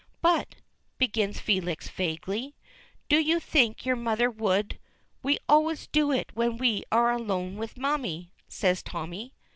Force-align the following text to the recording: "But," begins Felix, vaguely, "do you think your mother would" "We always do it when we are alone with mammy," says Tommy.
"But," 0.23 0.55
begins 0.97 1.39
Felix, 1.39 1.87
vaguely, 1.87 2.55
"do 3.07 3.17
you 3.19 3.39
think 3.39 3.85
your 3.85 3.95
mother 3.95 4.31
would" 4.31 4.79
"We 5.21 5.37
always 5.47 5.85
do 5.85 6.11
it 6.11 6.31
when 6.33 6.57
we 6.57 6.85
are 6.91 7.11
alone 7.11 7.55
with 7.57 7.77
mammy," 7.77 8.31
says 8.47 8.81
Tommy. 8.81 9.35